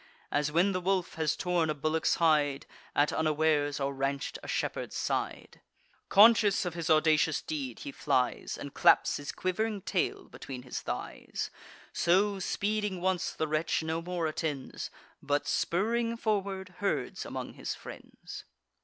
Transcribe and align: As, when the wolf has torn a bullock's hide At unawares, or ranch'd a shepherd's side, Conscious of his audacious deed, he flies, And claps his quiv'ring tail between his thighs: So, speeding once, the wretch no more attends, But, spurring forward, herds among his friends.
As, 0.31 0.51
when 0.51 0.71
the 0.71 0.81
wolf 0.81 1.13
has 1.13 1.35
torn 1.35 1.69
a 1.69 1.75
bullock's 1.75 2.15
hide 2.15 2.65
At 2.95 3.13
unawares, 3.13 3.79
or 3.79 3.93
ranch'd 3.93 4.39
a 4.41 4.47
shepherd's 4.47 4.95
side, 4.95 5.61
Conscious 6.09 6.65
of 6.65 6.73
his 6.73 6.89
audacious 6.89 7.39
deed, 7.43 7.81
he 7.81 7.91
flies, 7.91 8.57
And 8.57 8.73
claps 8.73 9.17
his 9.17 9.31
quiv'ring 9.31 9.83
tail 9.85 10.27
between 10.27 10.63
his 10.63 10.81
thighs: 10.81 11.51
So, 11.93 12.39
speeding 12.39 12.99
once, 12.99 13.31
the 13.33 13.47
wretch 13.47 13.83
no 13.83 14.01
more 14.01 14.25
attends, 14.25 14.89
But, 15.21 15.45
spurring 15.47 16.17
forward, 16.17 16.69
herds 16.79 17.23
among 17.23 17.53
his 17.53 17.75
friends. 17.75 18.45